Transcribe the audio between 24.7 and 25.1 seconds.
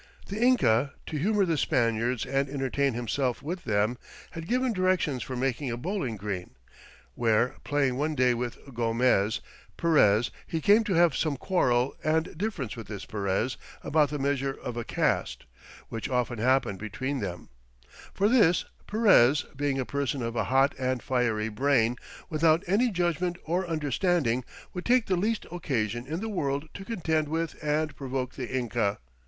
would take